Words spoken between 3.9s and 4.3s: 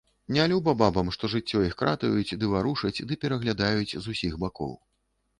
з